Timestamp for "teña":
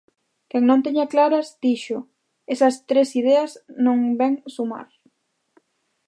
0.85-1.05